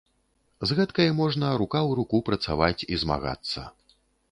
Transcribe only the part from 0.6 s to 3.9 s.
З гэткай можна рука ў руку працаваць і змагацца.